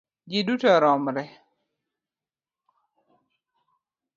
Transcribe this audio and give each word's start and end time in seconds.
Ji 0.31 0.39
duto 0.47 0.71
romre. 0.83 1.23